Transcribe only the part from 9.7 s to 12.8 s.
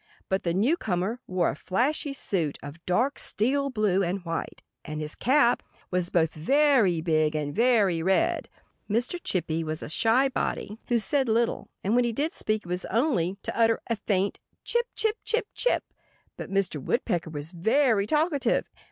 a shy body who said little; and when he did speak it